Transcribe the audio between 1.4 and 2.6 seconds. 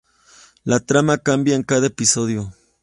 en cada episodio.